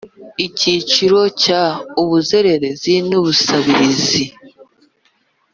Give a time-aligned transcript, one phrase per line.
[0.45, 1.63] Icyiciro cya
[2.01, 4.25] ubuzererezi n ubusabirizi